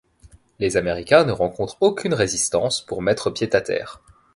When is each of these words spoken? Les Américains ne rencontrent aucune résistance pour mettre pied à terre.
Les 0.57 0.77
Américains 0.77 1.25
ne 1.25 1.31
rencontrent 1.31 1.77
aucune 1.79 2.15
résistance 2.15 2.81
pour 2.81 3.03
mettre 3.03 3.29
pied 3.29 3.55
à 3.55 3.61
terre. 3.61 4.01